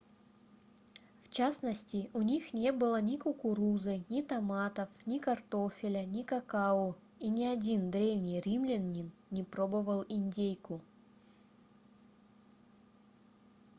[1.21, 7.29] в частности у них не было ни кукурузы ни томатов ни картофеля ни какао и
[7.29, 10.81] ни один древний римлянин не пробовал индейку